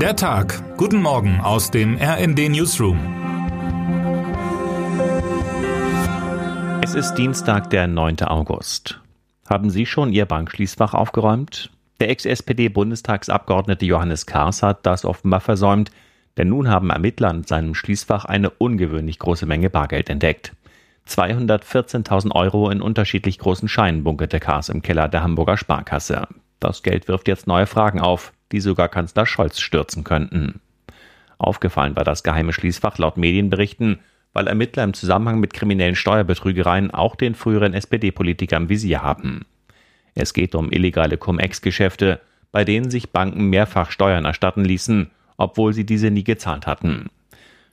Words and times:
Der 0.00 0.14
Tag. 0.14 0.76
Guten 0.76 1.00
Morgen 1.00 1.40
aus 1.40 1.70
dem 1.70 1.96
RND 1.96 2.50
Newsroom. 2.50 2.98
Es 6.82 6.94
ist 6.94 7.14
Dienstag, 7.14 7.70
der 7.70 7.86
9. 7.86 8.20
August. 8.24 9.00
Haben 9.48 9.70
Sie 9.70 9.86
schon 9.86 10.12
Ihr 10.12 10.26
Bankschließfach 10.26 10.92
aufgeräumt? 10.92 11.70
Der 11.98 12.10
Ex-SPD-Bundestagsabgeordnete 12.10 13.86
Johannes 13.86 14.26
Kahrs 14.26 14.62
hat 14.62 14.84
das 14.84 15.06
offenbar 15.06 15.40
versäumt, 15.40 15.90
denn 16.36 16.50
nun 16.50 16.68
haben 16.68 16.90
Ermittler 16.90 17.30
in 17.30 17.44
seinem 17.44 17.74
Schließfach 17.74 18.26
eine 18.26 18.50
ungewöhnlich 18.50 19.18
große 19.18 19.46
Menge 19.46 19.70
Bargeld 19.70 20.10
entdeckt. 20.10 20.52
214.000 21.08 22.32
Euro 22.32 22.68
in 22.68 22.82
unterschiedlich 22.82 23.38
großen 23.38 23.66
Scheinen 23.68 24.04
bunkerte 24.04 24.40
Kahrs 24.40 24.68
im 24.68 24.82
Keller 24.82 25.08
der 25.08 25.22
Hamburger 25.22 25.56
Sparkasse. 25.56 26.28
Das 26.60 26.82
Geld 26.82 27.08
wirft 27.08 27.28
jetzt 27.28 27.46
neue 27.46 27.66
Fragen 27.66 28.00
auf 28.00 28.34
die 28.52 28.60
sogar 28.60 28.88
Kanzler 28.88 29.26
Scholz 29.26 29.60
stürzen 29.60 30.04
könnten. 30.04 30.60
Aufgefallen 31.38 31.96
war 31.96 32.04
das 32.04 32.22
geheime 32.22 32.52
Schließfach 32.52 32.98
laut 32.98 33.16
Medienberichten, 33.16 33.98
weil 34.32 34.46
Ermittler 34.46 34.84
im 34.84 34.94
Zusammenhang 34.94 35.40
mit 35.40 35.54
kriminellen 35.54 35.96
Steuerbetrügereien 35.96 36.90
auch 36.90 37.16
den 37.16 37.34
früheren 37.34 37.74
SPD-Politiker 37.74 38.56
im 38.56 38.68
Visier 38.68 39.02
haben. 39.02 39.44
Es 40.14 40.32
geht 40.32 40.54
um 40.54 40.72
illegale 40.72 41.18
Cum-Ex-Geschäfte, 41.18 42.20
bei 42.52 42.64
denen 42.64 42.90
sich 42.90 43.10
Banken 43.10 43.50
mehrfach 43.50 43.90
Steuern 43.90 44.24
erstatten 44.24 44.64
ließen, 44.64 45.10
obwohl 45.36 45.72
sie 45.72 45.84
diese 45.84 46.10
nie 46.10 46.24
gezahlt 46.24 46.66
hatten. 46.66 47.10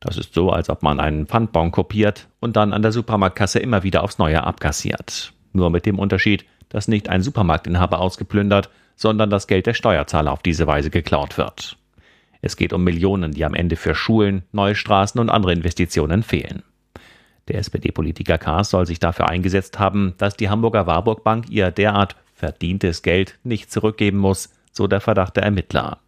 Das 0.00 0.16
ist 0.16 0.34
so, 0.34 0.50
als 0.50 0.70
ob 0.70 0.82
man 0.82 1.00
einen 1.00 1.26
Pfandbon 1.26 1.72
kopiert 1.72 2.28
und 2.38 2.56
dann 2.56 2.72
an 2.72 2.82
der 2.82 2.92
Supermarktkasse 2.92 3.58
immer 3.58 3.82
wieder 3.82 4.04
aufs 4.04 4.18
Neue 4.18 4.44
abkassiert. 4.44 5.32
Nur 5.52 5.70
mit 5.70 5.86
dem 5.86 5.98
Unterschied, 5.98 6.44
dass 6.68 6.86
nicht 6.86 7.08
ein 7.08 7.22
Supermarktinhaber 7.22 7.98
ausgeplündert, 7.98 8.70
sondern 8.98 9.30
das 9.30 9.46
Geld 9.46 9.66
der 9.66 9.74
Steuerzahler 9.74 10.32
auf 10.32 10.42
diese 10.42 10.66
Weise 10.66 10.90
geklaut 10.90 11.38
wird. 11.38 11.78
Es 12.42 12.56
geht 12.56 12.72
um 12.72 12.82
Millionen, 12.82 13.32
die 13.32 13.44
am 13.44 13.54
Ende 13.54 13.76
für 13.76 13.94
Schulen, 13.94 14.42
neue 14.52 14.74
Straßen 14.74 15.20
und 15.20 15.30
andere 15.30 15.52
Investitionen 15.52 16.24
fehlen. 16.24 16.64
Der 17.46 17.58
SPD-Politiker 17.58 18.38
Kaas 18.38 18.70
soll 18.70 18.86
sich 18.86 18.98
dafür 18.98 19.28
eingesetzt 19.28 19.78
haben, 19.78 20.14
dass 20.18 20.36
die 20.36 20.50
Hamburger 20.50 20.86
Warburg 20.86 21.22
Bank 21.24 21.48
ihr 21.48 21.70
derart 21.70 22.16
verdientes 22.34 23.02
Geld 23.02 23.38
nicht 23.44 23.70
zurückgeben 23.70 24.18
muss, 24.18 24.52
so 24.72 24.88
der 24.88 25.00
Verdacht 25.00 25.36
der 25.36 25.44
Ermittler. 25.44 25.98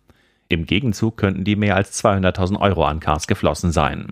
Im 0.48 0.66
Gegenzug 0.66 1.16
könnten 1.16 1.44
die 1.44 1.56
mehr 1.56 1.77
als 1.77 2.04
200.000 2.04 2.60
Euro 2.60 2.84
an 2.84 2.98
Kaas 2.98 3.28
geflossen 3.28 3.70
sein. 3.70 4.08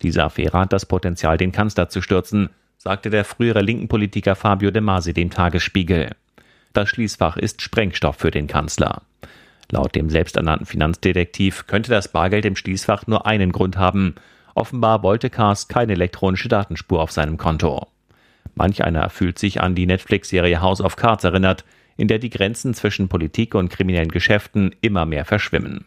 Diese 0.00 0.24
Affäre 0.24 0.58
hat 0.58 0.72
das 0.72 0.86
Potenzial, 0.86 1.36
den 1.36 1.52
Kanzler 1.52 1.90
zu 1.90 2.00
stürzen, 2.00 2.48
sagte 2.78 3.10
der 3.10 3.26
frühere 3.26 3.60
linken 3.60 3.88
Politiker 3.88 4.34
Fabio 4.34 4.70
De 4.70 4.80
Masi 4.80 5.12
dem 5.12 5.30
Tagesspiegel. 5.30 6.12
Das 6.72 6.88
Schließfach 6.88 7.36
ist 7.36 7.62
Sprengstoff 7.62 8.16
für 8.16 8.30
den 8.30 8.46
Kanzler. 8.46 9.02
Laut 9.70 9.94
dem 9.94 10.10
selbsternannten 10.10 10.66
Finanzdetektiv 10.66 11.66
könnte 11.66 11.90
das 11.90 12.08
Bargeld 12.08 12.44
im 12.44 12.56
Schließfach 12.56 13.06
nur 13.06 13.26
einen 13.26 13.52
Grund 13.52 13.76
haben. 13.76 14.14
Offenbar 14.54 15.02
wollte 15.02 15.30
Kars 15.30 15.68
keine 15.68 15.92
elektronische 15.92 16.48
Datenspur 16.48 17.00
auf 17.00 17.12
seinem 17.12 17.36
Konto. 17.38 17.86
Manch 18.54 18.84
einer 18.84 19.10
fühlt 19.10 19.38
sich 19.38 19.60
an 19.60 19.74
die 19.74 19.86
Netflix-Serie 19.86 20.60
House 20.60 20.80
of 20.80 20.96
Cards 20.96 21.24
erinnert, 21.24 21.64
in 21.96 22.08
der 22.08 22.18
die 22.18 22.30
Grenzen 22.30 22.74
zwischen 22.74 23.08
Politik 23.08 23.54
und 23.54 23.68
kriminellen 23.68 24.10
Geschäften 24.10 24.74
immer 24.80 25.06
mehr 25.06 25.24
verschwimmen. 25.24 25.84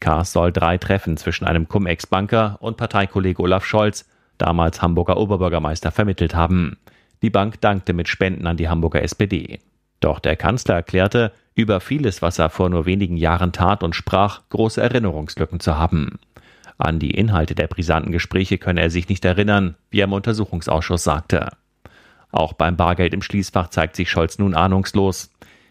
Kars 0.00 0.32
soll 0.32 0.52
drei 0.52 0.78
Treffen 0.78 1.16
zwischen 1.16 1.44
einem 1.44 1.68
Cum-Ex-Banker 1.68 2.58
und 2.60 2.76
Parteikollege 2.76 3.40
Olaf 3.40 3.64
Scholz, 3.64 4.08
damals 4.36 4.82
Hamburger 4.82 5.16
Oberbürgermeister, 5.16 5.92
vermittelt 5.92 6.34
haben. 6.34 6.76
Die 7.22 7.30
Bank 7.30 7.60
dankte 7.60 7.92
mit 7.92 8.08
Spenden 8.08 8.46
an 8.46 8.56
die 8.56 8.68
Hamburger 8.68 9.02
SPD. 9.02 9.60
Doch 10.02 10.18
der 10.18 10.34
Kanzler 10.34 10.74
erklärte, 10.74 11.32
über 11.54 11.80
vieles, 11.80 12.22
was 12.22 12.40
er 12.40 12.50
vor 12.50 12.68
nur 12.68 12.86
wenigen 12.86 13.16
Jahren 13.16 13.52
tat 13.52 13.84
und 13.84 13.94
sprach, 13.94 14.42
große 14.50 14.82
Erinnerungslücken 14.82 15.60
zu 15.60 15.78
haben. 15.78 16.18
An 16.76 16.98
die 16.98 17.12
Inhalte 17.12 17.54
der 17.54 17.68
brisanten 17.68 18.10
Gespräche 18.10 18.58
könne 18.58 18.80
er 18.80 18.90
sich 18.90 19.08
nicht 19.08 19.24
erinnern, 19.24 19.76
wie 19.90 20.00
er 20.00 20.06
im 20.06 20.12
Untersuchungsausschuss 20.12 21.04
sagte. 21.04 21.50
Auch 22.32 22.54
beim 22.54 22.76
Bargeld 22.76 23.14
im 23.14 23.22
Schließfach 23.22 23.68
zeigt 23.68 23.94
sich 23.94 24.10
Scholz 24.10 24.38
nun 24.38 24.54
ahnungslos. 24.54 25.30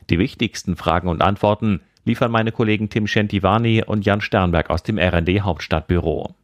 Die 0.10 0.18
wichtigsten 0.18 0.78
Fragen 0.78 1.10
und 1.10 1.22
Antworten 1.22 1.82
liefern 2.06 2.32
meine 2.32 2.54
Kollegen 2.54 2.90
Tim 2.90 3.08
Schentivani 3.08 3.84
und 3.86 4.06
Jan 4.06 4.22
Sternberg 4.22 4.70
aus 4.70 4.84
dem 4.84 4.98
RND 4.98 5.42
Hauptstadtbüro. 5.42 6.36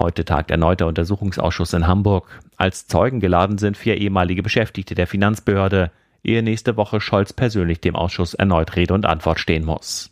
Heute 0.00 0.24
tagt 0.24 0.50
erneut 0.50 0.80
der 0.80 0.88
Untersuchungsausschuss 0.88 1.74
in 1.74 1.86
Hamburg. 1.86 2.40
Als 2.56 2.88
Zeugen 2.88 3.20
geladen 3.20 3.58
sind 3.58 3.76
vier 3.76 3.98
ehemalige 3.98 4.42
Beschäftigte 4.42 4.96
der 4.96 5.06
Finanzbehörde, 5.06 5.92
ehe 6.22 6.42
nächste 6.42 6.76
Woche 6.76 7.00
Scholz 7.00 7.32
persönlich 7.32 7.80
dem 7.80 7.96
Ausschuss 7.96 8.34
erneut 8.34 8.76
Rede 8.76 8.94
und 8.94 9.06
Antwort 9.06 9.40
stehen 9.40 9.64
muss. 9.64 10.10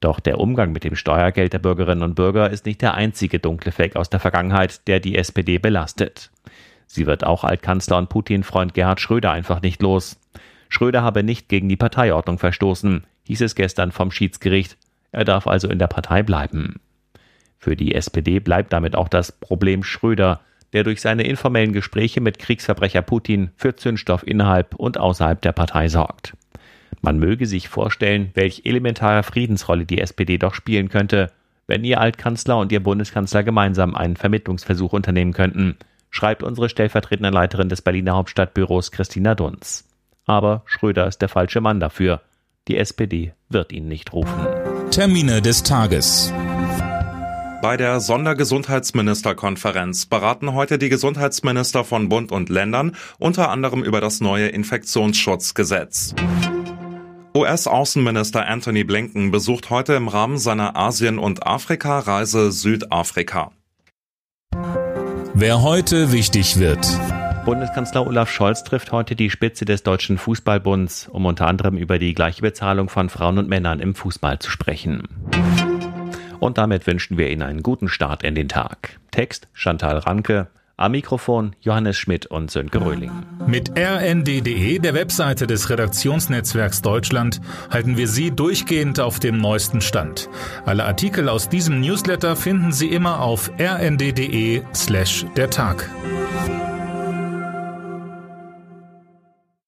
Doch 0.00 0.20
der 0.20 0.38
Umgang 0.38 0.72
mit 0.72 0.84
dem 0.84 0.94
Steuergeld 0.94 1.52
der 1.52 1.58
Bürgerinnen 1.58 2.02
und 2.02 2.14
Bürger 2.14 2.50
ist 2.50 2.66
nicht 2.66 2.82
der 2.82 2.94
einzige 2.94 3.38
dunkle 3.38 3.72
Fleck 3.72 3.96
aus 3.96 4.10
der 4.10 4.20
Vergangenheit, 4.20 4.86
der 4.86 5.00
die 5.00 5.16
SPD 5.16 5.58
belastet. 5.58 6.30
Sie 6.86 7.06
wird 7.06 7.24
auch 7.24 7.44
Altkanzler 7.44 7.98
und 7.98 8.08
Putin-Freund 8.08 8.74
Gerhard 8.74 9.00
Schröder 9.00 9.32
einfach 9.32 9.62
nicht 9.62 9.82
los. 9.82 10.20
Schröder 10.68 11.02
habe 11.02 11.22
nicht 11.22 11.48
gegen 11.48 11.68
die 11.68 11.76
Parteiordnung 11.76 12.38
verstoßen, 12.38 13.04
hieß 13.24 13.40
es 13.40 13.54
gestern 13.54 13.92
vom 13.92 14.10
Schiedsgericht. 14.10 14.76
Er 15.12 15.24
darf 15.24 15.46
also 15.46 15.68
in 15.68 15.78
der 15.78 15.86
Partei 15.86 16.22
bleiben. 16.22 16.80
Für 17.58 17.74
die 17.74 17.94
SPD 17.94 18.38
bleibt 18.38 18.72
damit 18.72 18.94
auch 18.94 19.08
das 19.08 19.32
Problem 19.32 19.82
Schröder, 19.82 20.40
der 20.72 20.84
durch 20.84 21.00
seine 21.00 21.24
informellen 21.24 21.72
Gespräche 21.72 22.20
mit 22.20 22.38
Kriegsverbrecher 22.38 23.02
Putin 23.02 23.50
für 23.56 23.76
Zündstoff 23.76 24.26
innerhalb 24.26 24.74
und 24.74 24.98
außerhalb 24.98 25.40
der 25.40 25.52
Partei 25.52 25.88
sorgt. 25.88 26.34
Man 27.00 27.18
möge 27.18 27.46
sich 27.46 27.68
vorstellen, 27.68 28.30
welch 28.34 28.62
elementare 28.64 29.22
Friedensrolle 29.22 29.86
die 29.86 30.00
SPD 30.00 30.38
doch 30.38 30.54
spielen 30.54 30.88
könnte, 30.88 31.30
wenn 31.66 31.84
ihr 31.84 32.00
Altkanzler 32.00 32.58
und 32.58 32.70
ihr 32.72 32.82
Bundeskanzler 32.82 33.42
gemeinsam 33.42 33.94
einen 33.94 34.16
Vermittlungsversuch 34.16 34.92
unternehmen 34.92 35.32
könnten, 35.32 35.76
schreibt 36.10 36.42
unsere 36.42 36.68
stellvertretende 36.68 37.30
Leiterin 37.30 37.68
des 37.68 37.82
Berliner 37.82 38.14
Hauptstadtbüros 38.14 38.92
Christina 38.92 39.34
Dunz. 39.34 39.84
Aber 40.26 40.62
Schröder 40.66 41.06
ist 41.06 41.22
der 41.22 41.28
falsche 41.28 41.60
Mann 41.60 41.80
dafür. 41.80 42.22
Die 42.68 42.76
SPD 42.76 43.32
wird 43.48 43.72
ihn 43.72 43.88
nicht 43.88 44.12
rufen. 44.12 44.46
Termine 44.90 45.42
des 45.42 45.62
Tages. 45.62 46.32
Bei 47.66 47.76
der 47.76 47.98
Sondergesundheitsministerkonferenz 47.98 50.06
beraten 50.06 50.54
heute 50.54 50.78
die 50.78 50.88
Gesundheitsminister 50.88 51.82
von 51.82 52.08
Bund 52.08 52.30
und 52.30 52.48
Ländern 52.48 52.92
unter 53.18 53.50
anderem 53.50 53.82
über 53.82 54.00
das 54.00 54.20
neue 54.20 54.46
Infektionsschutzgesetz. 54.46 56.14
US-Außenminister 57.36 58.46
Anthony 58.46 58.84
Blinken 58.84 59.32
besucht 59.32 59.68
heute 59.70 59.94
im 59.94 60.06
Rahmen 60.06 60.38
seiner 60.38 60.76
Asien- 60.76 61.18
und 61.18 61.44
Afrika-Reise 61.44 62.52
Südafrika. 62.52 63.50
Wer 65.34 65.60
heute 65.60 66.12
wichtig 66.12 66.60
wird. 66.60 66.86
Bundeskanzler 67.44 68.06
Olaf 68.06 68.30
Scholz 68.30 68.62
trifft 68.62 68.92
heute 68.92 69.16
die 69.16 69.28
Spitze 69.28 69.64
des 69.64 69.82
Deutschen 69.82 70.18
Fußballbunds, 70.18 71.08
um 71.08 71.26
unter 71.26 71.48
anderem 71.48 71.78
über 71.78 71.98
die 71.98 72.14
gleiche 72.14 72.42
Bezahlung 72.42 72.88
von 72.88 73.08
Frauen 73.08 73.38
und 73.38 73.48
Männern 73.48 73.80
im 73.80 73.96
Fußball 73.96 74.38
zu 74.38 74.52
sprechen. 74.52 75.08
Und 76.40 76.58
damit 76.58 76.86
wünschen 76.86 77.18
wir 77.18 77.30
Ihnen 77.30 77.42
einen 77.42 77.62
guten 77.62 77.88
Start 77.88 78.22
in 78.22 78.34
den 78.34 78.48
Tag. 78.48 78.98
Text 79.10 79.48
Chantal 79.52 79.98
Ranke, 79.98 80.48
am 80.76 80.92
Mikrofon 80.92 81.56
Johannes 81.62 81.96
Schmidt 81.96 82.26
und 82.26 82.50
Sönke 82.50 82.84
Röhling. 82.84 83.10
Mit 83.46 83.70
rnd.de, 83.78 84.78
der 84.78 84.94
Webseite 84.94 85.46
des 85.46 85.70
Redaktionsnetzwerks 85.70 86.82
Deutschland, 86.82 87.40
halten 87.70 87.96
wir 87.96 88.08
Sie 88.08 88.30
durchgehend 88.30 89.00
auf 89.00 89.18
dem 89.18 89.38
neuesten 89.38 89.80
Stand. 89.80 90.28
Alle 90.66 90.84
Artikel 90.84 91.28
aus 91.28 91.48
diesem 91.48 91.80
Newsletter 91.80 92.36
finden 92.36 92.72
Sie 92.72 92.88
immer 92.88 93.20
auf 93.20 93.50
rnd.de 93.58 94.62
slash 94.74 95.24
der 95.36 95.48
Tag. 95.48 95.88